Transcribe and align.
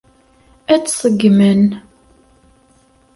Ad 0.73 0.81
tt-ṣeggmen. 0.83 1.63